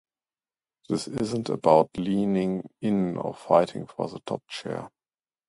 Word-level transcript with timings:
This 0.89 1.07
isn’t 1.07 1.47
about 1.49 1.95
leaning 1.95 2.67
in 2.81 3.17
or 3.17 3.35
fighting 3.35 3.85
for 3.85 4.07
the 4.09 4.19
top 4.21 4.41
chair. 4.47 4.89